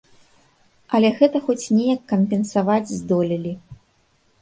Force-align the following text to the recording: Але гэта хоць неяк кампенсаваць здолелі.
Але 0.99 1.11
гэта 1.19 1.37
хоць 1.49 1.59
неяк 1.77 2.01
кампенсаваць 2.15 2.83
здолелі. 2.97 3.53